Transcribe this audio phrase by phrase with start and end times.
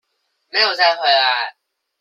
[0.49, 1.55] 沒有再回來